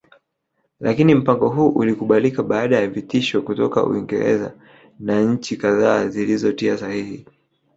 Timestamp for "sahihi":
6.77-7.25